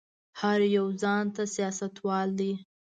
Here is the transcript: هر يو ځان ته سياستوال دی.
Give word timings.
هر 0.39 0.59
يو 0.77 0.85
ځان 1.01 1.25
ته 1.35 1.43
سياستوال 1.55 2.29
دی. 2.39 2.51